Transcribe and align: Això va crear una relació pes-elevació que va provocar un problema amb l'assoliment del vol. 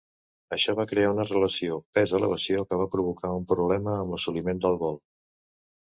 Això 0.55 0.73
va 0.79 0.85
crear 0.91 1.11
una 1.15 1.25
relació 1.31 1.77
pes-elevació 1.97 2.65
que 2.71 2.81
va 2.81 2.89
provocar 2.97 3.33
un 3.43 3.47
problema 3.55 3.95
amb 3.99 4.17
l'assoliment 4.17 4.65
del 4.65 4.85
vol. 4.87 5.03